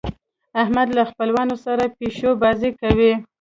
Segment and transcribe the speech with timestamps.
[0.61, 3.11] احمد له خپلوانو سره پيشو بازۍ کوي.